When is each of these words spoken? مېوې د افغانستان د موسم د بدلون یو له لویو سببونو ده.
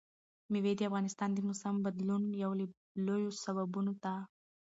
مېوې 0.51 0.73
د 0.75 0.81
افغانستان 0.89 1.29
د 1.33 1.39
موسم 1.47 1.75
د 1.79 1.83
بدلون 1.85 2.23
یو 2.43 2.51
له 2.59 2.65
لویو 3.05 3.37
سببونو 3.43 3.91
ده. 4.03 4.15